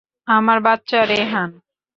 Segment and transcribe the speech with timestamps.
[0.27, 1.49] আমার বাচ্চা, রেহান!